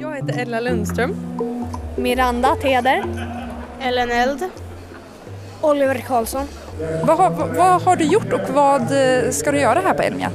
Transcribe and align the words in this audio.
Jag 0.00 0.16
heter 0.16 0.38
Ella 0.42 0.60
Lundström. 0.60 1.16
Miranda 1.96 2.54
Teder. 2.62 3.04
Ellen 3.80 4.10
Eld. 4.10 4.44
Oliver 5.60 5.94
Karlsson. 5.94 6.46
Vad 7.02 7.16
har, 7.18 7.30
vad, 7.30 7.82
har 7.82 7.96
du 7.96 8.04
gjort 8.04 8.32
och 8.32 8.54
vad 8.54 8.82
eh, 8.82 9.30
ska 9.30 9.52
du 9.52 9.60
göra 9.60 9.80
här 9.80 9.94
på 9.94 10.02
Elmia? 10.02 10.30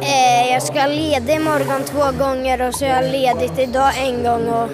Eh, 0.00 0.52
jag 0.52 0.62
ska 0.62 0.86
leda 0.86 1.32
imorgon 1.32 1.82
två 1.84 2.24
gånger 2.24 2.68
och 2.68 2.74
så 2.74 2.84
har 2.84 3.02
jag 3.02 3.12
ledigt 3.12 3.58
idag 3.58 3.90
en 3.98 4.22
gång 4.22 4.48
och, 4.48 4.68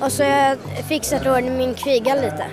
och 0.00 0.12
så 0.12 0.22
har 0.22 0.30
jag 0.30 0.58
fixat 0.88 1.26
ordning 1.26 1.56
min 1.58 1.74
kviga 1.74 2.14
lite. 2.14 2.44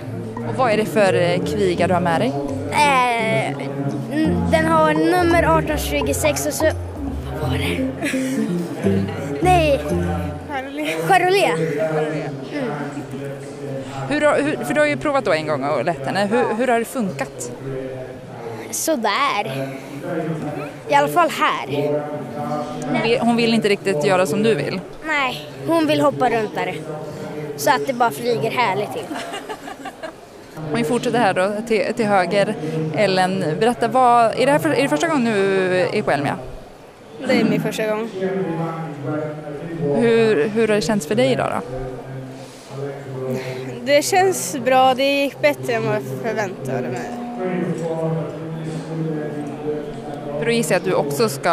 Och 0.48 0.54
vad 0.54 0.72
är 0.72 0.76
det 0.76 0.86
för 0.86 1.14
eh, 1.14 1.44
kviga 1.44 1.86
du 1.86 1.94
har 1.94 2.00
med 2.00 2.20
dig? 2.20 2.32
Eh, 2.70 3.56
den 4.50 4.66
har 4.66 4.94
nummer 4.94 5.42
1826 5.42 6.46
och 6.46 6.52
så... 6.52 6.70
Det? 7.50 7.88
Nej. 9.40 9.80
Charolais. 11.08 11.60
Hur, 14.08 14.20
har- 14.20 14.40
hur, 14.42 14.64
för 14.64 14.74
du 14.74 14.80
har 14.80 14.86
ju 14.86 14.96
provat 14.96 15.24
då 15.24 15.32
en 15.32 15.46
gång 15.46 15.64
och 15.64 15.84
lett 15.84 16.06
henne. 16.06 16.26
Hur, 16.26 16.54
hur 16.54 16.66
har 16.68 16.78
det 16.78 16.84
funkat? 16.84 17.50
Sådär. 18.70 19.72
I 20.88 20.94
alla 20.94 21.08
fall 21.08 21.30
här. 21.30 21.92
Hon 22.92 23.02
vill, 23.02 23.18
hon 23.20 23.36
vill 23.36 23.54
inte 23.54 23.68
riktigt 23.68 24.04
göra 24.04 24.26
som 24.26 24.42
du 24.42 24.54
vill. 24.54 24.80
Nej, 25.06 25.48
hon 25.66 25.86
vill 25.86 26.00
hoppa 26.00 26.30
runt 26.30 26.54
där. 26.54 26.74
Så 27.56 27.70
att 27.70 27.86
det 27.86 27.92
bara 27.92 28.10
flyger 28.10 28.50
härligt 28.50 28.92
till. 28.92 29.02
Om 30.56 30.74
vi 30.76 30.84
fortsätter 30.84 31.18
här 31.18 31.34
då 31.34 31.52
till, 31.66 31.94
till 31.94 32.06
höger. 32.06 32.54
Ellen, 32.96 33.44
berätta, 33.60 33.88
vad, 33.88 34.24
är, 34.40 34.46
det 34.46 34.52
här 34.52 34.58
för, 34.58 34.70
är 34.70 34.82
det 34.82 34.88
första 34.88 35.08
gången 35.08 35.24
du 35.24 35.76
är 35.78 36.02
på 36.02 36.10
Elmia? 36.10 36.36
Det 37.18 37.40
är 37.40 37.44
min 37.44 37.62
första 37.62 37.86
gång. 37.86 38.08
Hur, 39.96 40.48
hur 40.48 40.68
har 40.68 40.74
det 40.74 40.80
känts 40.80 41.06
för 41.06 41.14
dig 41.14 41.32
idag 41.32 41.52
då? 41.52 41.78
Det 43.84 44.02
känns 44.04 44.56
bra. 44.64 44.94
Det 44.94 45.22
gick 45.22 45.40
bättre 45.40 45.72
än 45.72 45.86
vad 45.86 45.94
jag 45.94 46.02
förväntade 46.22 46.88
mig. 46.88 47.10
För 50.38 50.44
då 50.44 50.50
gissar 50.50 50.74
jag 50.74 50.80
att 50.80 50.84
du 50.84 50.94
också 50.94 51.28
ska 51.28 51.50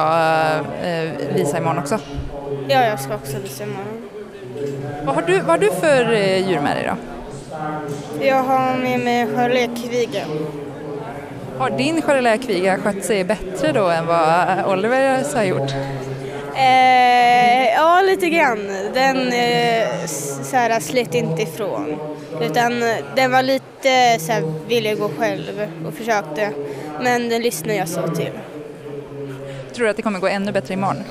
eh, 0.83 1.09
visa 1.35 1.57
imorgon 1.57 1.77
också. 1.77 1.99
Ja, 2.67 2.85
jag 2.85 2.99
ska 2.99 3.15
också 3.15 3.37
visa 3.43 3.63
imorgon. 3.63 4.09
Vad 5.05 5.15
har 5.15 5.21
du, 5.21 5.39
vad 5.39 5.49
har 5.49 5.57
du 5.57 5.71
för 5.71 6.11
eh, 6.13 6.49
djur 6.49 6.59
med 6.59 6.75
dig 6.75 6.89
då? 6.89 6.95
Jag 8.25 8.43
har 8.43 8.77
med 8.77 8.99
mig 8.99 9.27
charolais-kviga. 9.35 10.21
Har 11.61 11.69
din 11.69 12.01
Charolais-kviga 12.01 12.77
skött 12.77 13.05
sig 13.05 13.23
bättre 13.23 13.71
då 13.71 13.87
än 13.89 14.05
vad 14.07 14.65
Oliver 14.65 15.35
har 15.35 15.43
gjort? 15.43 15.71
Eh, 16.55 17.73
ja, 17.73 18.01
lite 18.01 18.29
grann. 18.29 18.67
Den 18.93 19.17
eh, 19.17 20.05
så 20.43 20.55
här, 20.55 20.79
slet 20.79 21.15
inte 21.15 21.41
ifrån. 21.41 21.95
Utan 22.41 22.83
eh, 22.83 22.97
den 23.15 23.31
var 23.31 23.43
lite 23.43 24.19
så 24.19 24.31
här, 24.31 24.43
ville 24.67 24.95
gå 24.95 25.09
själv 25.09 25.67
och 25.87 25.93
försökte. 25.93 26.51
Men 27.01 27.29
den 27.29 27.41
lyssnade 27.41 27.75
jag 27.75 27.89
så 27.89 28.07
till. 28.07 28.31
Tror 29.73 29.85
du 29.85 29.89
att 29.89 29.95
det 29.95 30.01
kommer 30.01 30.19
gå 30.19 30.27
ännu 30.27 30.51
bättre 30.51 30.73
imorgon? 30.73 31.03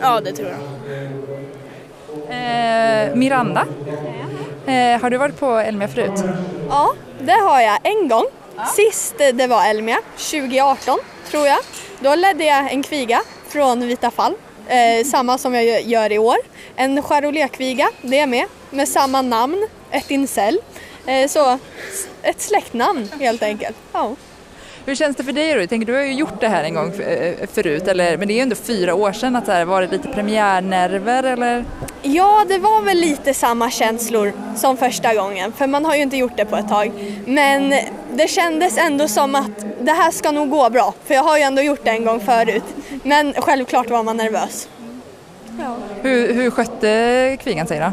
Ja, 0.00 0.20
det 0.20 0.32
tror 0.32 0.48
jag. 0.48 0.58
Eh, 2.30 3.14
Miranda, 3.14 3.66
eh, 4.66 5.00
har 5.00 5.10
du 5.10 5.16
varit 5.16 5.40
på 5.40 5.50
Elmia 5.50 5.88
förut? 5.88 6.24
Ja, 6.68 6.92
det 7.20 7.32
har 7.32 7.60
jag 7.60 7.78
en 7.82 8.08
gång. 8.08 8.24
Sist 8.64 9.18
det 9.18 9.46
var 9.46 9.64
Elmia, 9.64 9.98
2018 10.16 10.98
tror 11.30 11.46
jag. 11.46 11.58
Då 12.00 12.14
ledde 12.14 12.44
jag 12.44 12.72
en 12.72 12.82
kviga 12.82 13.22
från 13.48 13.86
Vita 13.86 14.10
fall, 14.10 14.34
eh, 14.68 15.04
samma 15.06 15.38
som 15.38 15.54
jag 15.54 15.82
gör 15.82 16.12
i 16.12 16.18
år. 16.18 16.36
En 16.76 17.02
Charoletkviga, 17.02 17.88
det 18.02 18.18
är 18.18 18.26
med, 18.26 18.46
med 18.70 18.88
samma 18.88 19.22
namn, 19.22 19.68
ett 19.90 20.10
incel. 20.10 20.60
Eh, 21.06 21.28
så 21.28 21.58
ett 22.22 22.40
släktnamn 22.40 23.08
helt 23.20 23.42
enkelt. 23.42 23.76
Ja. 23.92 24.16
Hur 24.86 24.94
känns 24.94 25.16
det 25.16 25.24
för 25.24 25.32
dig 25.32 25.54
då? 25.54 25.60
Jag 25.60 25.68
tänker, 25.68 25.86
du 25.86 25.94
har 25.94 26.02
ju 26.02 26.12
gjort 26.12 26.40
det 26.40 26.48
här 26.48 26.64
en 26.64 26.74
gång 26.74 26.92
eh, 27.00 27.34
förut, 27.52 27.88
eller, 27.88 28.16
men 28.16 28.28
det 28.28 28.34
är 28.34 28.36
ju 28.36 28.40
ändå 28.40 28.56
fyra 28.56 28.94
år 28.94 29.12
sedan. 29.12 29.36
Att 29.36 29.46
det 29.46 29.52
här, 29.52 29.64
var 29.64 29.82
det 29.82 29.88
lite 29.88 30.08
premiärnerver 30.08 31.22
eller? 31.22 31.64
Ja, 32.02 32.44
det 32.48 32.58
var 32.58 32.82
väl 32.82 32.96
lite 32.96 33.34
samma 33.34 33.70
känslor 33.70 34.32
som 34.56 34.76
första 34.76 35.14
gången, 35.14 35.52
för 35.52 35.66
man 35.66 35.84
har 35.84 35.96
ju 35.96 36.02
inte 36.02 36.16
gjort 36.16 36.36
det 36.36 36.44
på 36.44 36.56
ett 36.56 36.68
tag. 36.68 36.92
Men 37.26 37.74
det 38.12 38.28
kändes 38.28 38.78
ändå 38.78 39.08
som 39.08 39.34
att 39.34 39.64
det 39.80 39.92
här 39.92 40.10
ska 40.10 40.30
nog 40.30 40.50
gå 40.50 40.70
bra, 40.70 40.94
för 41.04 41.14
jag 41.14 41.22
har 41.22 41.36
ju 41.36 41.42
ändå 41.42 41.62
gjort 41.62 41.84
det 41.84 41.90
en 41.90 42.04
gång 42.04 42.20
förut. 42.20 42.64
Men 43.02 43.32
självklart 43.32 43.90
var 43.90 44.02
man 44.02 44.16
nervös. 44.16 44.68
Hur, 46.02 46.32
hur 46.32 46.50
skötte 46.50 47.36
kvigan 47.40 47.66
sig 47.66 47.80
då? 47.80 47.90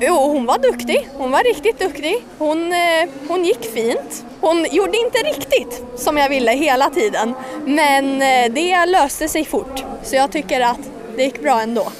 Jo, 0.00 0.14
hon 0.14 0.46
var 0.46 0.58
duktig. 0.58 1.08
Hon 1.16 1.30
var 1.30 1.44
riktigt 1.44 1.78
duktig. 1.78 2.24
Hon, 2.38 2.72
eh, 2.72 3.08
hon 3.28 3.44
gick 3.44 3.74
fint. 3.74 4.24
Hon 4.40 4.66
gjorde 4.70 4.98
inte 4.98 5.18
riktigt 5.18 5.84
som 5.96 6.16
jag 6.16 6.28
ville 6.28 6.52
hela 6.52 6.90
tiden, 6.90 7.34
men 7.66 8.22
eh, 8.22 8.52
det 8.52 8.86
löste 8.86 9.28
sig 9.28 9.44
fort. 9.44 9.84
Så 10.02 10.16
jag 10.16 10.32
tycker 10.32 10.60
att 10.60 10.80
det 11.16 11.22
gick 11.22 11.42
bra 11.42 11.60
ändå. 11.60 11.92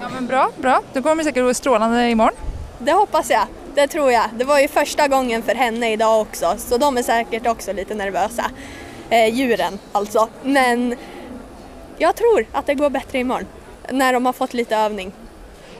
Ja 0.00 0.08
men 0.14 0.26
bra, 0.26 0.50
bra. 0.56 0.80
Då 0.92 1.02
kommer 1.02 1.24
säkert 1.24 1.44
gå 1.44 1.54
strålande 1.54 2.10
imorgon. 2.10 2.34
Det 2.78 2.92
hoppas 2.92 3.30
jag. 3.30 3.46
Det 3.74 3.86
tror 3.86 4.12
jag. 4.12 4.24
Det 4.38 4.44
var 4.44 4.58
ju 4.58 4.68
första 4.68 5.08
gången 5.08 5.42
för 5.42 5.54
henne 5.54 5.92
idag 5.92 6.20
också, 6.20 6.54
så 6.58 6.76
de 6.76 6.96
är 6.96 7.02
säkert 7.02 7.46
också 7.46 7.72
lite 7.72 7.94
nervösa. 7.94 8.44
Eh, 9.10 9.34
djuren 9.34 9.78
alltså. 9.92 10.28
Men 10.42 10.96
jag 11.98 12.16
tror 12.16 12.46
att 12.52 12.66
det 12.66 12.74
går 12.74 12.90
bättre 12.90 13.18
imorgon, 13.18 13.46
när 13.90 14.12
de 14.12 14.26
har 14.26 14.32
fått 14.32 14.54
lite 14.54 14.76
övning. 14.76 15.12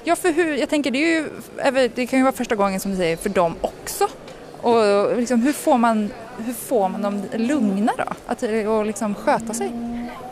Ja, 0.05 0.17
för 0.17 0.33
hur, 0.33 0.57
jag 0.57 0.69
tänker 0.69 0.91
det, 0.91 0.99
är 0.99 1.73
ju, 1.73 1.89
det 1.95 2.07
kan 2.07 2.19
ju 2.19 2.23
vara 2.23 2.33
första 2.33 2.55
gången 2.55 2.81
som 2.81 2.91
du 2.91 2.97
säger 2.97 3.17
för 3.17 3.29
dem 3.29 3.55
också. 3.61 4.09
Och 4.61 5.17
liksom, 5.17 5.43
hur, 5.43 5.53
får 5.53 5.79
man, 5.79 6.13
hur 6.39 6.53
får 6.53 6.89
man 6.89 7.03
dem 7.03 7.23
lugna 7.35 7.93
då? 7.99 8.05
Att, 8.27 8.43
och 8.69 8.87
liksom 8.87 9.15
sköta 9.15 9.55
sig? 9.55 9.71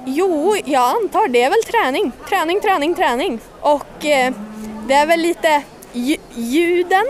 Jo, 0.07 0.57
jag 0.65 0.83
antar 1.03 1.29
det 1.29 1.43
är 1.43 1.51
väl 1.51 1.63
träning. 1.63 2.13
Träning, 2.29 2.61
träning, 2.61 2.95
träning. 2.95 3.41
Och 3.61 4.05
eh, 4.05 4.33
det 4.89 4.95
är 4.95 5.07
väl 5.07 5.21
lite 5.21 5.63
lju- 5.93 6.19
ljuden 6.35 7.05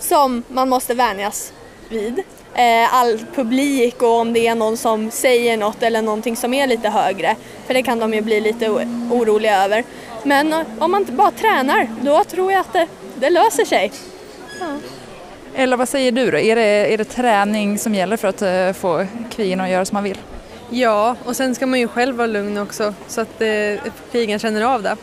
som 0.00 0.42
man 0.48 0.68
måste 0.68 0.94
vänjas 0.94 1.52
vid. 1.88 2.22
Eh, 2.54 2.94
all 2.94 3.18
publik 3.34 4.02
och 4.02 4.08
om 4.20 4.32
det 4.32 4.46
är 4.46 4.54
någon 4.54 4.76
som 4.76 5.10
säger 5.10 5.56
något 5.56 5.82
eller 5.82 6.02
någonting 6.02 6.36
som 6.36 6.54
är 6.54 6.66
lite 6.66 6.88
högre. 6.88 7.36
För 7.66 7.74
det 7.74 7.82
kan 7.82 7.98
de 7.98 8.14
ju 8.14 8.20
bli 8.20 8.40
lite 8.40 8.68
oroliga 9.10 9.64
över. 9.64 9.84
Men 10.26 10.52
eh, 10.52 10.60
om 10.78 10.90
man 10.90 11.06
bara 11.10 11.30
tränar, 11.30 11.88
då 12.00 12.24
tror 12.24 12.52
jag 12.52 12.60
att 12.60 12.72
det, 12.72 12.86
det 13.14 13.30
löser 13.30 13.64
sig. 13.64 13.92
Eller 15.54 15.76
vad 15.76 15.88
säger 15.88 16.12
du 16.12 16.30
då? 16.30 16.38
Är 16.38 16.56
det, 16.56 16.62
är 16.94 16.98
det 16.98 17.04
träning 17.04 17.78
som 17.78 17.94
gäller 17.94 18.16
för 18.16 18.28
att 18.28 18.42
eh, 18.42 18.72
få 18.72 19.06
kvigan 19.30 19.60
att 19.60 19.68
göra 19.68 19.84
som 19.84 19.94
man 19.96 20.04
vill? 20.04 20.18
Ja, 20.70 21.16
och 21.24 21.36
sen 21.36 21.54
ska 21.54 21.66
man 21.66 21.80
ju 21.80 21.88
själv 21.88 22.16
vara 22.16 22.26
lugn 22.26 22.58
också 22.58 22.94
så 23.08 23.20
att 23.20 23.40
eh, 23.40 23.92
kvigan 24.12 24.38
känner 24.38 24.62
av 24.62 24.82
det. 24.82 24.96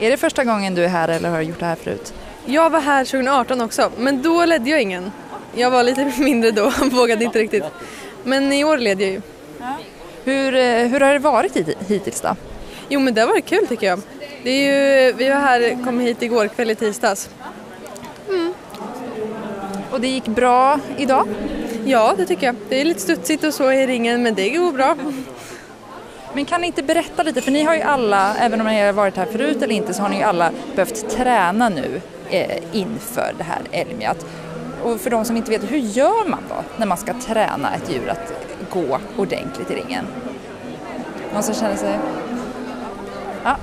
Är 0.00 0.10
det 0.10 0.16
första 0.16 0.44
gången 0.44 0.74
du 0.74 0.84
är 0.84 0.88
här 0.88 1.08
eller 1.08 1.28
har 1.30 1.38
du 1.38 1.44
gjort 1.44 1.60
det 1.60 1.66
här 1.66 1.76
förut? 1.76 2.14
Jag 2.46 2.70
var 2.70 2.80
här 2.80 3.04
2018 3.04 3.60
också, 3.60 3.90
men 3.98 4.22
då 4.22 4.44
ledde 4.44 4.70
jag 4.70 4.82
ingen. 4.82 5.12
Jag 5.54 5.70
var 5.70 5.82
lite 5.82 6.12
mindre 6.18 6.50
då, 6.50 6.72
vågade 6.92 7.24
inte 7.24 7.38
riktigt. 7.38 7.64
Men 8.24 8.52
i 8.52 8.64
år 8.64 8.78
led 8.78 9.00
jag 9.00 9.10
ju. 9.10 9.20
Hur, 10.24 10.54
eh, 10.54 10.86
hur 10.88 11.00
har 11.00 11.12
det 11.12 11.18
varit 11.18 11.56
hit- 11.56 11.76
hittills 11.88 12.20
då? 12.20 12.36
Jo 12.88 13.00
men 13.00 13.14
det 13.14 13.20
har 13.20 13.28
varit 13.28 13.46
kul 13.46 13.66
tycker 13.66 13.86
jag. 13.86 14.00
Det 14.42 14.50
är 14.50 15.06
ju, 15.06 15.12
vi 15.12 15.28
var 15.28 15.36
här, 15.36 15.84
kom 15.84 16.00
hit 16.00 16.22
igår 16.22 16.48
kväll 16.48 16.70
i 16.70 16.74
tisdags. 16.74 17.30
Och 19.90 20.00
det 20.00 20.08
gick 20.08 20.26
bra 20.26 20.78
idag? 20.96 21.28
Ja 21.84 22.14
det 22.16 22.26
tycker 22.26 22.46
jag. 22.46 22.56
Det 22.68 22.80
är 22.80 22.84
lite 22.84 23.00
studsigt 23.00 23.44
och 23.44 23.54
så 23.54 23.72
i 23.72 23.86
ringen 23.86 24.22
men 24.22 24.34
det 24.34 24.50
går 24.50 24.72
bra. 24.72 24.96
Men 26.34 26.44
kan 26.44 26.60
ni 26.60 26.66
inte 26.66 26.82
berätta 26.82 27.22
lite, 27.22 27.40
för 27.40 27.50
ni 27.50 27.62
har 27.62 27.74
ju 27.74 27.82
alla, 27.82 28.36
även 28.36 28.60
om 28.60 28.66
ni 28.66 28.80
har 28.80 28.92
varit 28.92 29.16
här 29.16 29.26
förut 29.26 29.62
eller 29.62 29.74
inte, 29.74 29.94
så 29.94 30.02
har 30.02 30.08
ni 30.08 30.16
ju 30.16 30.22
alla 30.22 30.50
behövt 30.74 31.10
träna 31.10 31.68
nu 31.68 32.00
eh, 32.30 32.62
inför 32.72 33.34
det 33.38 33.44
här 33.44 33.60
Elmiat. 33.72 34.26
Och 34.82 35.00
för 35.00 35.10
de 35.10 35.24
som 35.24 35.36
inte 35.36 35.50
vet, 35.50 35.70
hur 35.70 35.78
gör 35.78 36.28
man 36.28 36.40
då 36.48 36.54
när 36.76 36.86
man 36.86 36.98
ska 36.98 37.14
träna 37.14 37.74
ett 37.74 37.92
djur 37.92 38.08
att 38.08 38.32
gå 38.70 38.98
ordentligt 39.16 39.70
i 39.70 39.74
ringen? 39.74 40.04
Någon 41.34 41.42
som 41.42 41.54
känner 41.54 41.76
sig... 41.76 41.98
Ja, 43.44 43.56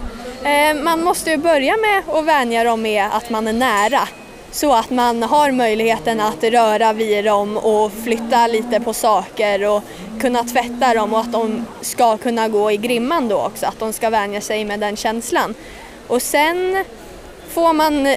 eh, 0.49 0.73
man 0.83 1.03
måste 1.03 1.29
ju 1.29 1.37
börja 1.37 1.75
med 1.77 2.15
att 2.17 2.25
vänja 2.25 2.63
dem 2.63 2.81
med 2.81 3.09
att 3.13 3.29
man 3.29 3.47
är 3.47 3.53
nära. 3.53 4.07
Så 4.51 4.73
att 4.73 4.89
man 4.89 5.23
har 5.23 5.51
möjligheten 5.51 6.19
att 6.19 6.43
röra 6.43 6.93
vid 6.93 7.25
dem 7.25 7.57
och 7.57 7.91
flytta 8.03 8.47
lite 8.47 8.79
på 8.79 8.93
saker 8.93 9.69
och 9.69 9.83
kunna 10.19 10.43
tvätta 10.43 10.93
dem 10.93 11.13
och 11.13 11.19
att 11.19 11.31
de 11.31 11.65
ska 11.81 12.17
kunna 12.17 12.47
gå 12.47 12.71
i 12.71 12.77
grimman 12.77 13.27
då 13.27 13.37
också, 13.37 13.65
att 13.65 13.79
de 13.79 13.93
ska 13.93 14.09
vänja 14.09 14.41
sig 14.41 14.65
med 14.65 14.79
den 14.79 14.95
känslan. 14.95 15.55
Och 16.07 16.21
sen 16.21 16.85
får 17.53 17.73
man 17.73 18.15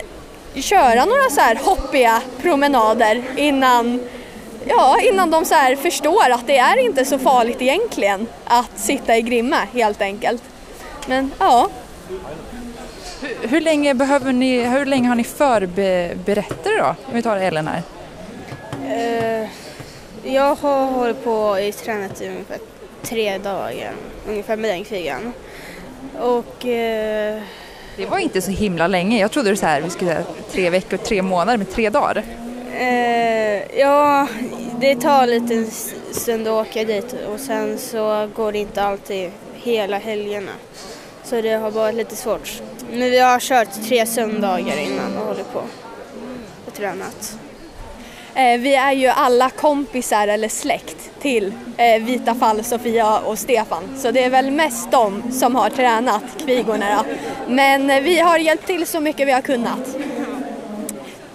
köra 0.55 1.05
några 1.05 1.31
så 1.31 1.41
här 1.41 1.59
hoppiga 1.65 2.23
promenader 2.43 3.23
innan, 3.37 4.01
ja, 4.67 4.97
innan 5.01 5.31
de 5.31 5.45
så 5.45 5.55
här 5.55 5.77
förstår 5.77 6.31
att 6.31 6.47
det 6.47 6.59
är 6.59 6.85
inte 6.85 7.05
så 7.05 7.19
farligt 7.19 7.63
egentligen 7.63 8.27
att 8.45 8.79
sitta 8.79 9.17
i 9.17 9.23
grimma 9.23 9.59
helt 9.73 10.03
enkelt. 10.03 10.43
Men 11.09 11.31
ja, 11.39 11.69
Hur, 13.21 13.49
hur 13.49 13.61
länge 13.61 13.95
behöver 13.95 14.33
ni, 14.33 14.61
hur 14.65 14.87
länge 14.87 15.09
har 15.09 15.15
ni 15.15 15.25
förberett 15.25 16.67
er 16.67 16.79
då? 16.79 16.87
Om 17.07 17.15
vi 17.15 17.23
tar 17.23 17.37
Ellen 17.37 17.69
här. 17.69 17.83
Eh, 18.89 19.49
jag 20.35 20.55
har 20.55 20.87
hållit 20.87 21.25
på 21.25 21.59
i 21.59 21.73
tränat 21.73 22.21
i 22.21 22.29
ungefär 22.29 22.59
tre 23.03 23.39
dagar, 23.39 23.93
ungefär 24.29 24.57
med 24.57 24.71
den 24.71 24.85
krigan. 24.85 25.33
Och 26.21 26.67
eh, 26.67 27.43
Det 27.97 28.07
var 28.07 28.19
inte 28.19 28.43
så 28.43 28.51
himla 28.51 28.87
länge. 28.87 29.21
Jag 29.21 29.31
trodde 29.31 29.51
det 29.51 29.57
så 29.57 29.67
här, 29.67 29.81
vi 29.81 29.91
skulle 29.91 30.11
säga 30.11 30.25
tre 30.53 30.71
veckor, 30.71 30.97
tre 30.97 31.23
månader, 31.23 31.57
men 31.59 31.67
tre 31.67 31.91
dagar. 31.91 32.23
eh, 32.79 33.79
ja, 33.81 34.29
det 34.81 34.97
tar 35.01 35.27
lite 35.27 35.71
stund 36.13 36.49
att 36.49 36.67
åka 36.69 36.85
dit 36.85 37.15
och 37.35 37.41
sen 37.41 37.79
så 37.79 38.29
går 38.35 38.53
det 38.53 38.59
inte 38.59 38.83
alltid 38.83 39.31
hela 39.55 39.99
helgerna. 39.99 40.51
Så 41.25 41.41
det 41.41 41.53
har 41.53 41.71
varit 41.71 41.95
lite 41.95 42.17
svårt. 42.17 42.63
Men 42.91 43.11
vi 43.11 43.19
har 43.19 43.41
kört 43.41 43.69
tre 43.89 44.07
söndagar 44.07 44.77
innan 44.77 45.19
och 45.19 45.27
hållit 45.27 45.53
på 45.53 45.63
och 46.67 46.75
tränat. 46.75 47.39
Eh, 48.35 48.61
vi 48.61 48.75
är 48.75 48.93
ju 48.93 49.09
alla 49.09 49.51
kompisar 49.51 50.29
eller 50.29 50.49
släkt 50.49 51.11
till 51.21 51.53
eh, 51.77 52.03
Vita 52.03 52.35
fall, 52.35 52.65
Sofia 52.65 53.19
och 53.19 53.39
Stefan. 53.39 53.83
Så 53.97 54.11
det 54.11 54.25
är 54.25 54.31
väl 54.31 54.51
mest 54.51 54.91
de 54.91 55.33
som 55.33 55.55
har 55.57 55.71
tränat 55.71 56.23
kvigorna 56.45 56.87
då. 56.97 57.15
Men 57.49 57.91
eh, 57.91 58.03
vi 58.03 58.19
har 58.19 58.39
hjälpt 58.39 58.67
till 58.67 58.87
så 58.87 59.01
mycket 59.01 59.29
vi 59.29 59.33
har 59.33 59.41
kunnat. 59.41 59.97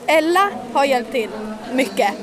Ella 0.08 0.50
har 0.74 0.86
hjälpt 0.86 1.12
till 1.12 1.30
mycket 1.74 2.14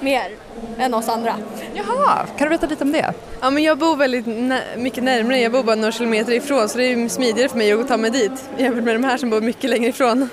mer 0.00 0.30
än 0.78 0.94
oss 0.94 1.08
andra. 1.08 1.34
Jaha, 1.74 2.26
kan 2.38 2.44
du 2.44 2.48
berätta 2.48 2.66
lite 2.66 2.84
om 2.84 2.92
det? 2.92 3.12
Ja, 3.40 3.50
men 3.50 3.62
jag 3.62 3.78
bor 3.78 3.96
väldigt 3.96 4.26
nä- 4.26 4.62
mycket 4.76 5.04
närmare, 5.04 5.38
jag 5.40 5.52
bor 5.52 5.62
bara 5.62 5.76
några 5.76 5.92
kilometer 5.92 6.32
ifrån 6.32 6.68
så 6.68 6.78
det 6.78 6.84
är 6.84 7.08
smidigare 7.08 7.48
för 7.48 7.58
mig 7.58 7.72
att 7.72 7.88
ta 7.88 7.96
mig 7.96 8.10
dit 8.10 8.32
jämfört 8.58 8.84
med 8.84 8.94
de 8.94 9.04
här 9.04 9.16
som 9.16 9.30
bor 9.30 9.40
mycket 9.40 9.70
längre 9.70 9.88
ifrån. 9.88 10.28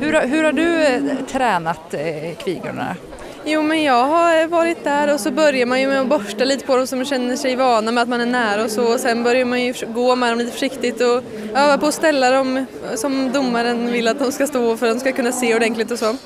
Hur, 0.00 0.12
har- 0.12 0.26
hur 0.26 0.44
har 0.44 0.52
du 0.52 0.82
eh, 0.84 1.00
tränat 1.30 1.94
eh, 1.94 2.36
kvigorna? 2.44 2.96
Jo 3.44 3.62
men 3.62 3.82
jag 3.82 4.04
har 4.06 4.46
varit 4.46 4.84
där 4.84 5.14
och 5.14 5.20
så 5.20 5.30
börjar 5.30 5.66
man 5.66 5.80
ju 5.80 5.88
med 5.88 6.00
att 6.00 6.06
borsta 6.08 6.44
lite 6.44 6.66
på 6.66 6.76
dem 6.76 6.86
så 6.86 6.96
man 6.96 7.04
känner 7.04 7.36
sig 7.36 7.56
vana 7.56 7.92
med 7.92 8.02
att 8.02 8.08
man 8.08 8.20
är 8.20 8.26
nära 8.26 8.64
och 8.64 8.70
så 8.70 8.92
och 8.94 9.00
sen 9.00 9.22
börjar 9.22 9.44
man 9.44 9.62
ju 9.62 9.74
gå 9.94 10.16
med 10.16 10.30
dem 10.32 10.38
lite 10.38 10.52
försiktigt 10.52 11.00
och 11.00 11.22
öva 11.54 11.78
på 11.78 11.86
att 11.86 11.94
ställa 11.94 12.30
dem 12.30 12.66
som 12.94 13.32
domaren 13.32 13.92
vill 13.92 14.08
att 14.08 14.18
de 14.18 14.32
ska 14.32 14.46
stå 14.46 14.76
för 14.76 14.86
att 14.86 14.94
de 14.94 15.00
ska 15.00 15.12
kunna 15.12 15.32
se 15.32 15.56
ordentligt 15.56 15.90
och 15.90 15.98
så. 15.98 16.16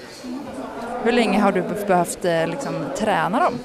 Hur 1.04 1.12
länge 1.12 1.40
har 1.40 1.52
du 1.52 1.62
behövt 1.86 2.24
eh, 2.24 2.46
liksom, 2.46 2.74
träna 2.98 3.40
dem? 3.40 3.58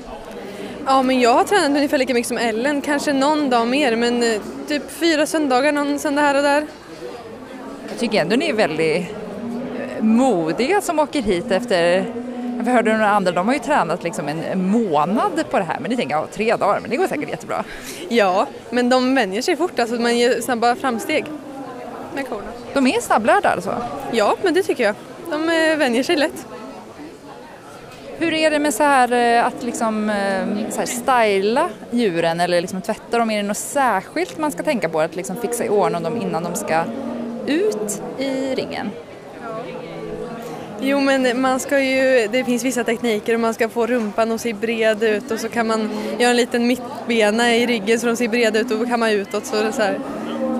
Ja 0.89 1.01
men 1.01 1.19
jag 1.19 1.33
har 1.33 1.43
tränat 1.43 1.77
ungefär 1.77 1.97
lika 1.97 2.13
mycket 2.13 2.27
som 2.27 2.37
Ellen, 2.37 2.81
kanske 2.81 3.13
någon 3.13 3.49
dag 3.49 3.67
mer 3.67 3.95
men 3.95 4.23
eh, 4.23 4.41
typ 4.67 4.91
fyra 4.91 5.25
söndagar 5.25 5.71
någon 5.71 5.99
söndag 5.99 6.21
här 6.21 6.35
och 6.35 6.43
där. 6.43 6.67
Jag 7.89 7.99
tycker 7.99 8.21
ändå 8.21 8.35
ni 8.35 8.49
är 8.49 8.53
väldigt 8.53 8.97
eh, 8.97 10.03
modiga 10.03 10.81
som 10.81 10.99
åker 10.99 11.21
hit 11.21 11.51
efter 11.51 12.05
jag 12.65 12.73
hörde 12.73 12.91
några 12.93 13.09
andra, 13.09 13.31
de 13.31 13.47
har 13.47 13.53
ju 13.53 13.59
tränat 13.59 14.03
liksom 14.03 14.27
en 14.27 14.69
månad 14.69 15.43
på 15.51 15.57
det 15.59 15.63
här 15.63 15.79
men 15.79 15.91
ni 15.91 15.97
tänker, 15.97 16.15
ja 16.15 16.27
tre 16.33 16.55
dagar, 16.55 16.79
men 16.79 16.89
det 16.89 16.97
går 16.97 17.07
säkert 17.07 17.29
jättebra. 17.29 17.63
Ja, 18.09 18.47
men 18.69 18.89
de 18.89 19.15
vänjer 19.15 19.41
sig 19.41 19.55
fort, 19.55 19.79
alltså 19.79 19.95
man 19.95 20.17
gör 20.17 20.41
snabba 20.41 20.75
framsteg 20.75 21.25
med 22.15 22.29
korna. 22.29 22.47
De 22.73 22.87
är 22.87 23.01
snabblärda 23.01 23.49
alltså. 23.49 23.75
Ja, 24.11 24.35
men 24.41 24.53
det 24.53 24.63
tycker 24.63 24.83
jag. 24.83 24.95
De 25.29 25.49
eh, 25.49 25.77
vänjer 25.77 26.03
sig 26.03 26.15
lätt. 26.15 26.47
Hur 28.19 28.33
är 28.33 28.51
det 28.51 28.59
med 28.59 28.73
så 28.73 28.83
här 28.83 29.11
eh, 29.11 29.45
att 29.45 29.63
liksom 29.63 30.09
eh, 30.09 30.69
så 30.69 30.79
här 30.79 30.85
styla 30.85 31.69
djuren 31.91 32.39
eller 32.39 32.61
liksom 32.61 32.81
tvätta 32.81 33.17
dem? 33.17 33.31
Är 33.31 33.37
det 33.37 33.47
något 33.47 33.57
särskilt 33.57 34.37
man 34.37 34.51
ska 34.51 34.63
tänka 34.63 34.89
på 34.89 34.99
att 34.99 35.15
liksom 35.15 35.35
fixa 35.35 35.65
i 35.65 35.69
ordning 35.69 36.03
dem 36.03 36.21
innan 36.21 36.43
de 36.43 36.55
ska 36.55 36.83
ut 37.47 38.01
i 38.17 38.55
ringen? 38.55 38.89
Jo, 40.81 40.99
men 40.99 41.41
man 41.41 41.59
ska 41.59 41.79
ju, 41.79 42.27
det 42.31 42.43
finns 42.43 42.63
vissa 42.63 42.83
tekniker 42.83 43.33
och 43.33 43.39
man 43.39 43.53
ska 43.53 43.69
få 43.69 43.87
rumpan 43.87 44.31
att 44.31 44.41
se 44.41 44.53
bred 44.53 45.03
ut 45.03 45.31
och 45.31 45.39
så 45.39 45.49
kan 45.49 45.67
man 45.67 45.89
göra 46.19 46.29
en 46.29 46.37
liten 46.37 46.67
mittbena 46.67 47.55
i 47.55 47.65
ryggen 47.65 47.99
så 47.99 48.07
de 48.07 48.15
ser 48.15 48.27
breda 48.27 48.59
ut 48.59 48.71
och 48.71 48.79
då 48.79 48.85
kan 48.85 48.99
man 48.99 49.09
utåt 49.09 49.45
så 49.45 49.71
så 49.71 49.81
här, 49.81 49.99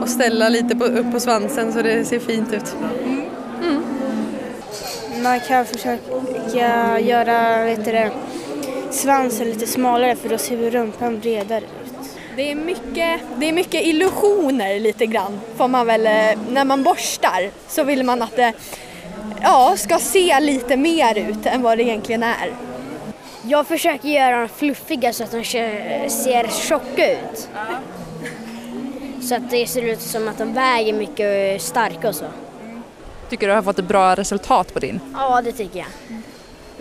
och 0.01 0.09
ställa 0.09 0.50
lite 0.50 0.75
på, 0.75 0.86
upp 0.86 1.12
på 1.12 1.19
svansen 1.19 1.74
så 1.74 1.81
det 1.81 2.06
ser 2.06 2.19
fint 2.19 2.54
ut. 2.54 2.75
Man 5.27 5.39
kan 5.39 5.65
försöka 5.65 7.00
göra 7.00 7.63
vet 7.65 7.85
du, 7.85 8.12
svansen 8.91 9.50
lite 9.50 9.68
smalare 9.68 10.15
för 10.15 10.29
då 10.29 10.38
ser 10.38 10.71
rumpan 10.71 11.19
bredare 11.19 11.62
ut. 11.62 12.18
Det 12.35 12.51
är 12.51 12.56
mycket, 12.56 13.21
det 13.38 13.50
är 13.50 13.53
mycket 13.53 13.85
illusioner 13.85 14.79
lite 14.79 15.06
grann 15.06 15.39
får 15.56 15.68
man 15.68 15.88
väl, 15.88 16.06
eh, 16.06 16.39
när 16.50 16.65
man 16.65 16.83
borstar 16.83 17.51
så 17.68 17.83
vill 17.83 18.03
man 18.03 18.21
att 18.21 18.35
det 18.35 18.53
ja, 19.41 19.74
ska 19.77 20.00
se 20.00 20.39
lite 20.39 20.77
mer 20.77 21.18
ut 21.18 21.45
än 21.45 21.62
vad 21.62 21.77
det 21.77 21.83
egentligen 21.83 22.23
är. 22.23 22.53
Jag 23.41 23.68
försöker 23.68 24.09
göra 24.09 24.39
dem 24.39 24.50
fluffiga 24.50 25.13
så 25.13 25.23
att 25.23 25.31
de 25.31 25.44
ser 25.44 26.68
tjocka 26.68 27.12
ut. 27.12 27.50
Så 29.21 29.35
att 29.35 29.50
det 29.50 29.68
ser 29.68 29.81
ut 29.81 30.01
som 30.01 30.27
att 30.27 30.38
de 30.38 30.53
väger 30.53 30.94
mycket 30.94 31.19
och 31.19 31.35
är 31.35 31.59
starka 31.59 32.09
och 32.09 32.15
så. 32.15 32.25
Tycker 33.29 33.47
du 33.47 33.53
har 33.53 33.62
fått 33.62 33.79
ett 33.79 33.88
bra 33.88 34.15
resultat 34.15 34.74
på 34.74 34.79
din? 34.79 35.00
Ja, 35.13 35.41
det 35.44 35.51
tycker 35.51 35.79
jag. 35.79 35.88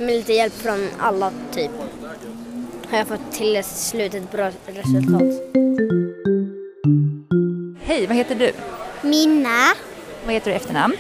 Med 0.07 0.15
lite 0.17 0.33
hjälp 0.33 0.53
från 0.55 0.89
alla 0.99 1.33
typ 1.53 1.71
har 2.91 2.99
jag 2.99 3.07
fått 3.07 3.33
till 3.33 3.65
slut 3.65 4.15
ett 4.15 4.33
bra 4.33 4.51
resultat. 4.67 5.23
Hej, 7.83 8.07
vad 8.07 8.17
heter 8.17 8.35
du? 8.35 8.53
Minna, 9.03 9.75
Vad 10.25 10.35
heter 10.35 10.51
du 10.51 10.57
efternamn? 10.57 10.97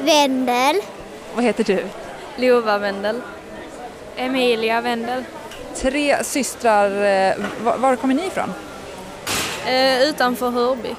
Vendel, 0.00 0.76
Vad 1.34 1.44
heter 1.44 1.64
du? 1.64 1.84
Lova 2.36 2.78
Wendel. 2.78 3.20
Emilia 4.16 4.80
Wendel. 4.80 5.24
Tre 5.74 6.24
systrar, 6.24 6.90
eh, 7.04 7.34
var, 7.62 7.76
var 7.78 7.96
kommer 7.96 8.14
ni 8.14 8.26
ifrån? 8.26 8.52
Eh, 9.66 10.02
utanför 10.08 10.50
Hörby. 10.50 10.94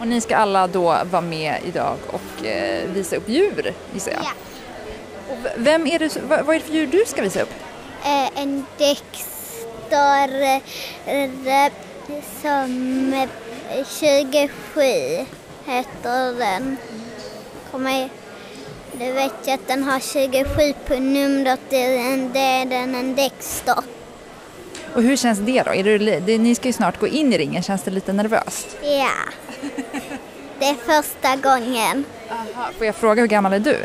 Och 0.00 0.08
ni 0.08 0.20
ska 0.20 0.36
alla 0.36 0.66
då 0.66 0.96
vara 1.10 1.20
med 1.20 1.60
idag 1.64 1.96
och 2.06 2.46
eh, 2.46 2.88
visa 2.90 3.16
upp 3.16 3.28
djur, 3.28 3.74
gissar 3.94 4.12
jag. 4.12 4.22
Ja. 4.22 4.30
Och 5.32 5.36
vem 5.56 5.86
är 5.86 5.98
det, 5.98 6.16
vad, 6.28 6.38
är 6.38 6.54
det 6.54 6.60
för 6.60 6.72
djur 6.72 6.86
du 6.86 7.04
ska 7.06 7.22
visa 7.22 7.42
upp? 7.42 7.52
eh, 8.04 8.42
en 8.42 8.66
Dexter 8.78 10.60
eh, 11.06 11.72
som 12.42 13.12
eh, 13.14 13.28
27 14.00 14.80
heter 15.66 16.38
den. 16.38 16.76
Kommer, 17.70 18.08
du 18.92 19.12
vet 19.12 19.32
ju 19.46 19.52
att 19.52 19.68
den 19.68 19.82
har 19.82 20.00
27 20.00 20.72
på 20.86 20.94
numret, 20.94 21.60
det 21.68 21.76
är 21.76 22.66
den 22.66 22.94
en 22.94 23.14
Dexter. 23.14 23.76
Och 24.94 25.02
hur 25.02 25.16
känns 25.16 25.38
det 25.38 25.62
då? 25.62 25.74
Är 25.74 26.20
det, 26.20 26.38
ni 26.38 26.54
ska 26.54 26.68
ju 26.68 26.72
snart 26.72 27.00
gå 27.00 27.06
in 27.06 27.32
i 27.32 27.38
ringen, 27.38 27.62
känns 27.62 27.82
det 27.82 27.90
lite 27.90 28.12
nervöst? 28.12 28.76
Ja, 28.82 29.12
det 30.60 30.66
är 30.66 30.74
första 30.74 31.36
gången. 31.36 32.04
Får 32.78 32.86
jag 32.86 32.96
fråga 32.96 33.20
hur 33.22 33.28
gammal 33.28 33.52
är 33.52 33.58
du? 33.58 33.76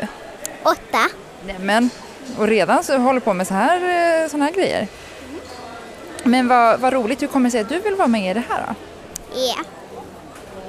Åtta. 0.62 1.08
Nämen, 1.46 1.90
och 2.38 2.46
redan 2.46 2.84
så 2.84 2.98
håller 2.98 3.20
på 3.20 3.34
med 3.34 3.46
så 3.46 3.54
här, 3.54 3.76
eh, 4.22 4.28
såna 4.28 4.44
här 4.44 4.52
grejer? 4.52 4.88
Men 6.22 6.48
vad, 6.48 6.80
vad 6.80 6.92
roligt, 6.92 7.22
hur 7.22 7.26
kommer 7.26 7.46
det 7.46 7.50
sig 7.50 7.60
att 7.60 7.68
du 7.68 7.78
vill 7.78 7.94
vara 7.94 8.08
med 8.08 8.30
i 8.30 8.34
det 8.34 8.42
här 8.48 8.64
då? 8.68 8.74
Ja. 9.40 9.64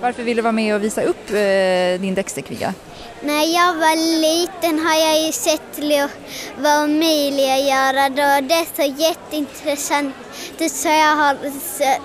Varför 0.02 0.24
vill 0.24 0.38
du 0.38 0.44
vara 0.44 0.52
med 0.52 0.76
och 0.76 0.84
visa 0.84 1.02
upp 1.02 1.30
eh, 1.30 2.02
din 2.02 2.16
däcksterkviga? 2.16 2.74
När 3.22 3.56
jag 3.56 3.74
var 3.74 4.22
liten 4.22 4.80
har 4.86 4.96
jag 4.96 5.26
ju 5.26 5.32
sett 5.32 5.80
vad 6.58 6.84
Emilia 6.84 7.58
gör 7.58 8.10
då. 8.10 8.48
Det 8.48 8.54
är 8.54 8.76
så 8.76 9.02
jätteintressant 9.02 10.16
så 10.72 10.88
jag 10.88 11.16
har 11.16 11.38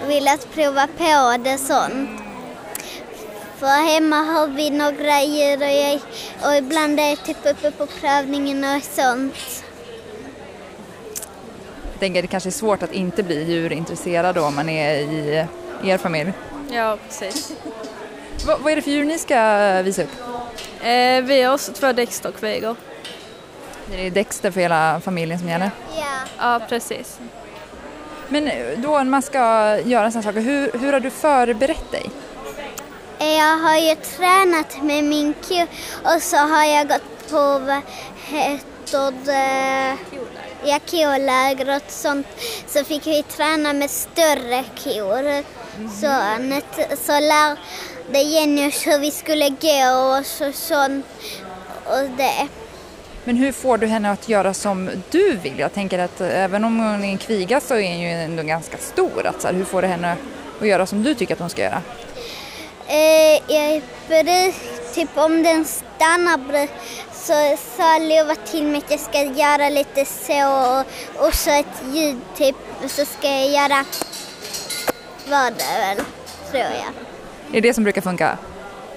velat 0.07 0.55
prova 0.55 0.87
på 0.99 1.43
det 1.45 1.59
sånt. 1.59 2.32
För 3.63 3.95
hemma 3.95 4.17
har 4.17 4.47
vi 4.47 4.71
några 4.71 5.23
djur 5.23 5.57
och, 5.57 5.73
jag, 5.73 6.01
och 6.45 6.57
ibland 6.57 7.01
är 7.01 7.09
jag 7.09 7.25
typ 7.25 7.37
uppe 7.47 7.71
på 7.71 7.87
prövningen 7.87 8.65
och 8.65 8.83
sånt. 8.83 9.65
Jag 11.93 12.01
tänker 12.01 12.23
det 12.23 12.29
kanske 12.29 12.49
är 12.49 12.51
svårt 12.51 12.83
att 12.83 12.93
inte 12.93 13.23
bli 13.23 13.45
djurintresserad 13.45 14.35
då 14.35 14.45
om 14.45 14.55
man 14.55 14.69
är 14.69 14.95
i 14.95 15.47
er 15.85 15.99
familj. 15.99 16.33
Ja, 16.71 16.99
precis. 17.09 17.53
Vad, 18.47 18.61
vad 18.61 18.73
är 18.73 18.77
det 18.77 18.83
för 18.83 18.91
djur 18.91 19.05
ni 19.05 19.19
ska 19.19 19.83
visa 19.83 20.03
upp? 20.03 20.11
Eh, 20.81 21.23
vi 21.23 21.43
har 21.43 21.55
också 21.55 21.73
två 21.73 21.93
Dexter-kvigor. 21.93 22.77
Det 23.91 24.07
är 24.07 24.11
Dexter 24.11 24.51
för 24.51 24.61
hela 24.61 25.01
familjen 25.01 25.39
som 25.39 25.49
gäller. 25.49 25.71
Ja. 25.97 26.05
Ja, 26.39 26.61
precis. 26.69 27.19
Men 28.29 28.51
då 28.77 28.99
när 28.99 29.05
man 29.05 29.23
ska 29.23 29.39
göra 29.85 30.11
sådana 30.11 30.23
saker, 30.23 30.41
hur, 30.41 30.73
hur 30.79 30.93
har 30.93 31.01
du 31.01 31.11
förberett 31.11 31.91
dig? 31.91 32.11
Jag 33.25 33.57
har 33.59 33.77
ju 33.77 33.95
tränat 33.95 34.83
med 34.83 35.05
min 35.05 35.35
ko 35.49 35.67
och 36.05 36.23
så 36.23 36.37
har 36.37 36.65
jag 36.65 36.89
gått 36.89 37.31
på 37.31 37.59
vad 37.59 37.81
heter 38.27 39.13
det? 39.25 39.97
Ja, 40.65 40.79
koläger 40.91 41.77
och 41.77 41.83
sånt. 41.89 42.27
Så 42.67 42.85
fick 42.85 43.07
vi 43.07 43.23
träna 43.23 43.73
med 43.73 43.91
större 43.91 44.65
kor. 44.85 45.43
Så, 45.89 46.07
så 46.97 47.21
lärde 47.21 48.23
Jenny 48.23 48.69
oss 48.69 48.87
hur 48.87 48.99
vi 48.99 49.11
skulle 49.11 49.49
gå 49.49 50.19
och 50.19 50.27
så, 50.27 50.53
sånt 50.53 51.07
och 51.85 52.11
det. 52.17 52.49
Men 53.25 53.37
hur 53.37 53.53
får 53.53 53.79
du 53.79 53.87
henne 53.87 54.11
att 54.11 54.29
göra 54.29 54.55
som 54.55 54.91
du 55.11 55.37
vill? 55.37 55.59
Jag 55.59 55.75
tänker 55.75 55.99
att 55.99 56.21
även 56.21 56.65
om 56.65 56.79
hon 56.79 57.05
är 57.05 57.09
en 57.09 57.19
kviga 57.19 57.61
så 57.61 57.75
är 57.75 57.89
hon 57.89 58.01
ju 58.01 58.09
ändå 58.09 58.43
ganska 58.43 58.77
stor. 58.79 59.27
Att 59.27 59.41
så 59.41 59.47
här, 59.49 59.55
hur 59.55 59.65
får 59.65 59.83
du 59.83 59.89
henne 59.89 60.17
att 60.61 60.67
göra 60.67 60.87
som 60.87 61.03
du 61.03 61.15
tycker 61.15 61.35
att 61.35 61.41
hon 61.41 61.51
ska 61.51 61.63
göra? 61.63 61.83
Eh, 62.93 63.55
jag 63.55 63.83
bruk, 64.09 64.55
typ 64.95 65.09
om 65.15 65.43
den 65.43 65.65
stannar 65.65 66.69
så 67.13 67.57
sa 67.77 67.99
Lova 67.99 68.35
till 68.35 68.65
mig 68.65 68.79
att 68.79 68.91
jag 68.91 69.01
ska 69.01 69.23
göra 69.23 69.69
lite 69.69 70.05
så 70.05 70.79
och, 70.79 71.27
och 71.27 71.35
så 71.35 71.51
ett 71.51 71.83
ljud 71.95 72.21
typ 72.37 72.57
så 72.87 73.05
ska 73.05 73.29
jag 73.29 73.49
göra 73.49 73.85
var 75.29 75.51
det 75.51 75.79
väl, 75.79 75.97
tror 76.51 76.63
jag. 76.63 76.93
Är 77.51 77.61
det 77.61 77.61
det 77.61 77.75
som 77.75 77.85
brukar 77.85 78.03
funka? 78.03 78.39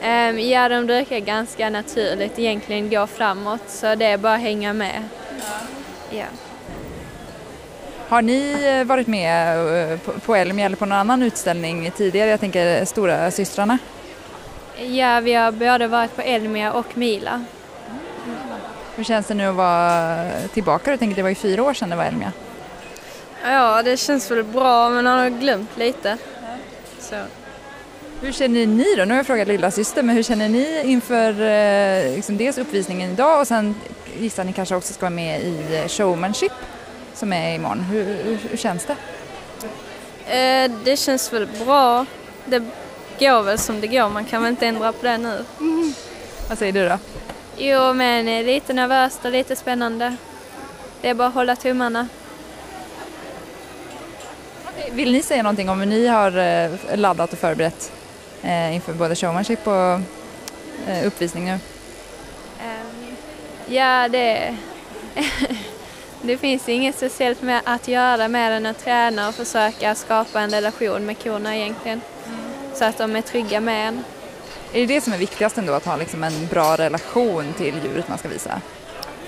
Um, 0.03 0.39
ja, 0.39 0.69
de 0.69 0.85
brukar 0.85 1.19
ganska 1.19 1.69
naturligt 1.69 2.39
egentligen 2.39 2.89
gå 2.89 3.07
framåt 3.07 3.61
så 3.67 3.95
det 3.95 4.05
är 4.05 4.17
bara 4.17 4.33
att 4.33 4.41
hänga 4.41 4.73
med. 4.73 5.03
Ja. 6.09 6.25
Har 8.07 8.21
ni 8.21 8.65
eh, 8.65 8.87
varit 8.87 9.07
med 9.07 9.57
eh, 9.91 9.99
på 10.25 10.35
Elmia 10.35 10.65
eller 10.65 10.75
på 10.75 10.85
någon 10.85 10.97
annan 10.97 11.23
utställning 11.23 11.91
tidigare? 11.91 12.29
Jag 12.29 12.39
tänker 12.39 12.85
Stora 12.85 13.31
systrarna. 13.31 13.77
Ja, 14.77 15.19
vi 15.19 15.33
har 15.33 15.51
både 15.51 15.87
varit 15.87 16.15
på 16.15 16.21
Elmia 16.21 16.71
och 16.73 16.97
Mila. 16.97 17.45
Hur 18.95 19.03
känns 19.03 19.27
det 19.27 19.33
nu 19.33 19.47
att 19.47 19.55
vara 19.55 20.29
tillbaka? 20.53 20.91
Jag 20.91 20.99
tänker 20.99 21.15
det 21.15 21.21
var 21.21 21.29
ju 21.29 21.35
fyra 21.35 21.63
år 21.63 21.73
sedan 21.73 21.89
det 21.89 21.95
var 21.95 22.03
Elmia. 22.03 22.31
Ja, 23.43 23.83
det 23.83 23.97
känns 23.97 24.31
väl 24.31 24.43
bra 24.43 24.89
men 24.89 25.05
har 25.05 25.29
glömt 25.29 25.77
lite. 25.77 26.17
Så. 26.99 27.15
Hur 28.21 28.31
känner 28.31 28.65
ni 28.65 28.95
då? 28.97 29.05
Nu 29.05 29.09
har 29.11 29.15
jag 29.15 29.25
frågat 29.25 29.47
lilla 29.47 29.71
syster, 29.71 30.03
men 30.03 30.15
hur 30.15 30.23
känner 30.23 30.49
ni 30.49 30.81
inför 30.85 31.41
eh, 31.41 32.15
liksom 32.15 32.37
dels 32.37 32.57
uppvisningen 32.57 33.11
idag 33.11 33.39
och 33.39 33.47
sen 33.47 33.75
gissar 34.19 34.43
ni 34.43 34.53
kanske 34.53 34.75
också 34.75 34.93
ska 34.93 35.01
vara 35.01 35.09
med 35.09 35.41
i 35.41 35.85
Showmanship 35.87 36.51
som 37.15 37.33
är 37.33 37.55
imorgon. 37.55 37.81
Hur, 37.81 38.23
hur, 38.23 38.37
hur 38.49 38.57
känns 38.57 38.85
det? 38.85 38.95
Eh, 40.27 40.71
det 40.83 40.97
känns 40.97 41.33
väl 41.33 41.47
bra. 41.65 42.05
Det 42.45 42.63
går 43.19 43.43
väl 43.43 43.57
som 43.57 43.81
det 43.81 43.87
går, 43.87 44.09
man 44.09 44.25
kan 44.25 44.43
väl 44.43 44.49
inte 44.49 44.67
ändra 44.67 44.91
på 44.91 45.05
det 45.05 45.17
nu. 45.17 45.45
Mm. 45.59 45.93
Vad 46.49 46.57
säger 46.57 46.73
du 46.73 46.89
då? 46.89 46.97
Jo, 47.57 47.93
men 47.93 48.27
eh, 48.27 48.45
lite 48.45 48.73
nervöst 48.73 49.25
och 49.25 49.31
lite 49.31 49.55
spännande. 49.55 50.15
Det 51.01 51.09
är 51.09 51.13
bara 51.13 51.27
att 51.27 51.33
hålla 51.33 51.55
tummarna. 51.55 52.07
Vill 54.91 55.11
ni 55.11 55.21
säga 55.21 55.43
någonting 55.43 55.69
om 55.69 55.79
hur 55.79 55.85
ni 55.85 56.07
har 56.07 56.37
eh, 56.37 56.97
laddat 56.97 57.33
och 57.33 57.39
förberett 57.39 57.91
eh, 58.43 58.75
inför 58.75 58.93
både 58.93 59.15
showmanship 59.15 59.67
och 59.67 59.99
uppvisning 61.05 61.45
nu? 61.45 61.51
Um, 61.51 63.15
ja, 63.67 64.07
det... 64.07 64.57
det 66.27 66.37
finns 66.37 66.69
inget 66.69 66.95
speciellt 66.95 67.41
med 67.41 67.61
att 67.65 67.87
göra 67.87 68.27
mer 68.27 68.51
än 68.51 68.65
att 68.65 68.79
träna 68.83 69.27
och 69.27 69.35
försöka 69.35 69.95
skapa 69.95 70.41
en 70.41 70.51
relation 70.51 71.05
med 71.05 71.23
korna 71.23 71.57
egentligen. 71.57 72.01
Mm. 72.25 72.39
Så 72.75 72.85
att 72.85 72.97
de 72.97 73.15
är 73.15 73.21
trygga 73.21 73.59
med 73.61 73.87
en. 73.87 74.03
Är 74.73 74.79
det 74.79 74.85
det 74.85 75.01
som 75.01 75.13
är 75.13 75.17
viktigast 75.17 75.57
ändå, 75.57 75.73
att 75.73 75.85
ha 75.85 75.95
liksom 75.95 76.23
en 76.23 76.47
bra 76.47 76.75
relation 76.75 77.53
till 77.57 77.73
djuret 77.83 78.09
man 78.09 78.17
ska 78.17 78.27
visa? 78.27 78.61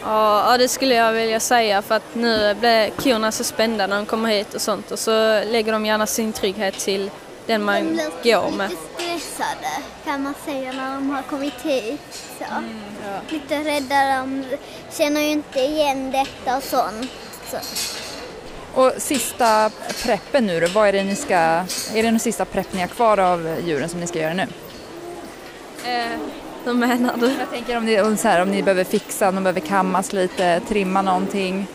Ja, 0.04 0.56
det 0.60 0.68
skulle 0.68 0.96
jag 0.96 1.13
vilja 1.13 1.39
säga 1.39 1.82
för 1.82 1.96
att 1.96 2.16
nu 2.16 2.54
blir 2.54 2.89
korna 2.89 3.32
så 3.32 3.44
spända 3.44 3.88
när 3.88 3.96
de 3.96 4.06
kommer 4.06 4.30
hit 4.30 4.54
och 4.54 4.62
sånt 4.62 4.92
och 4.92 5.00
så 5.00 5.44
lägger 5.44 5.72
de 5.72 5.86
gärna 5.86 6.08
sin 6.08 6.34
trygghet 6.34 6.80
till 6.80 7.12
den 7.46 7.63
man 7.63 8.00
går 8.24 8.51
med. 8.58 8.70
Stressade 9.19 9.83
kan 10.05 10.24
man 10.24 10.33
säga 10.45 10.71
när 10.71 10.95
de 10.95 11.09
har 11.09 11.21
kommit 11.21 11.62
hit. 11.62 12.01
Så. 12.38 12.43
Mm, 12.43 12.79
ja. 13.05 13.19
Lite 13.29 13.63
rädda, 13.63 14.17
de 14.17 14.45
känner 14.91 15.21
ju 15.21 15.27
inte 15.27 15.59
igen 15.59 16.12
detta 16.12 16.57
och 16.57 16.63
sånt. 16.63 17.12
Så. 17.51 17.57
Och 18.81 18.93
sista 18.97 19.71
preppen 20.03 20.45
nu 20.45 20.59
då, 20.59 20.67
vad 20.67 20.88
är 20.88 20.93
det 20.93 21.03
ni 21.03 21.15
ska, 21.15 21.36
är 21.36 21.65
det 21.93 22.01
den 22.01 22.19
sista 22.19 22.45
prepp 22.45 22.74
ni 22.74 22.79
har 22.81 22.88
kvar 22.88 23.17
av 23.17 23.57
djuren 23.65 23.89
som 23.89 24.00
ni 24.00 24.07
ska 24.07 24.19
göra 24.19 24.33
nu? 24.33 24.47
Eh, 25.86 26.19
hur 26.63 26.74
menar 26.74 27.17
du? 27.17 27.31
Jag 27.39 27.51
tänker 27.51 27.77
om 27.77 27.86
ni, 27.86 28.01
om, 28.01 28.17
så 28.17 28.27
här, 28.27 28.41
om 28.41 28.51
ni 28.51 28.63
behöver 28.63 28.83
fixa, 28.83 29.29
om 29.29 29.36
de 29.36 29.43
behöver 29.43 29.59
kammas 29.59 30.13
lite, 30.13 30.62
trimma 30.67 31.01
någonting. 31.01 31.67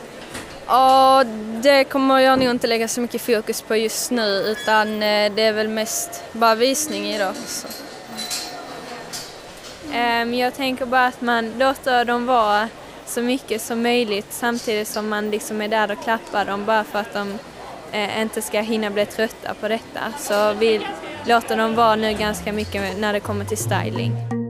Ja, 0.72 1.24
det 1.62 1.84
kommer 1.84 2.18
jag 2.18 2.38
nog 2.38 2.50
inte 2.50 2.66
lägga 2.66 2.88
så 2.88 3.00
mycket 3.00 3.20
fokus 3.20 3.62
på 3.62 3.76
just 3.76 4.10
nu 4.10 4.22
utan 4.22 4.88
eh, 5.02 5.32
det 5.34 5.42
är 5.42 5.52
väl 5.52 5.68
mest 5.68 6.24
bara 6.32 6.54
visning 6.54 7.06
idag. 7.06 7.34
Så. 7.36 7.68
Ehm, 9.92 10.34
jag 10.34 10.54
tänker 10.54 10.86
bara 10.86 11.06
att 11.06 11.20
man 11.20 11.52
låter 11.58 12.04
dem 12.04 12.26
vara 12.26 12.68
så 13.06 13.22
mycket 13.22 13.62
som 13.62 13.82
möjligt 13.82 14.32
samtidigt 14.32 14.88
som 14.88 15.08
man 15.08 15.30
liksom 15.30 15.62
är 15.62 15.68
där 15.68 15.90
och 15.90 16.02
klappar 16.02 16.44
dem 16.44 16.64
bara 16.64 16.84
för 16.84 16.98
att 16.98 17.12
de 17.12 17.38
eh, 17.92 18.20
inte 18.20 18.42
ska 18.42 18.60
hinna 18.60 18.90
bli 18.90 19.06
trötta 19.06 19.54
på 19.54 19.68
detta. 19.68 20.00
Så 20.18 20.52
vi 20.52 20.86
låter 21.26 21.56
dem 21.56 21.74
vara 21.74 21.96
nu 21.96 22.12
ganska 22.12 22.52
mycket 22.52 22.98
när 22.98 23.12
det 23.12 23.20
kommer 23.20 23.44
till 23.44 23.58
styling. 23.58 24.41